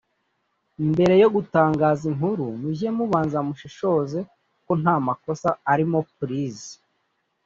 Mbere 0.91 1.13
yo 1.21 1.29
gutangaza 1.35 2.03
inkuru 2.11 2.45
mujye 2.61 2.89
mubanza 2.97 3.37
mushishoze 3.47 4.19
ko 4.65 4.71
nta 4.81 4.95
makosa 5.07 5.49
arimo 5.71 5.99
plz 6.17 6.57